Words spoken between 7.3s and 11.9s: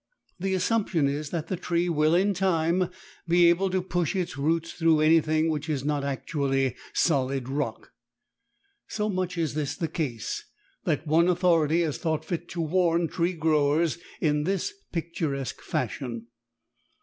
rock. So much is this the case that one authority